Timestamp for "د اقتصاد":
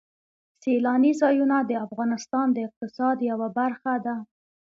2.53-3.17